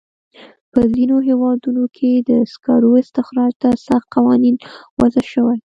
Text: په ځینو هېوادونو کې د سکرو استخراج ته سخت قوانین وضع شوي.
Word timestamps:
په 0.71 0.79
ځینو 0.93 1.15
هېوادونو 1.27 1.83
کې 1.95 2.11
د 2.29 2.31
سکرو 2.53 2.91
استخراج 3.03 3.53
ته 3.61 3.69
سخت 3.87 4.07
قوانین 4.15 4.55
وضع 4.99 5.23
شوي. 5.33 5.57